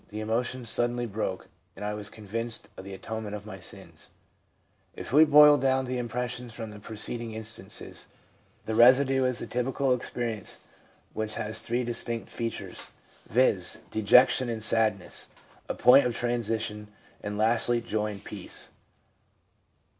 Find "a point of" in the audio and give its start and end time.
15.69-16.15